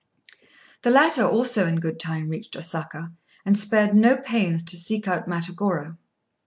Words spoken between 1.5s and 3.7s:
in good time reached Osaka, and